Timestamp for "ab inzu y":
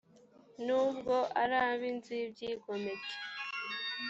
1.67-2.23